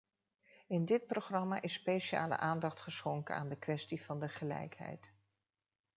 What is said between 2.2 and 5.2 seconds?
aandacht geschonken aan de kwestie van de gelijkheid.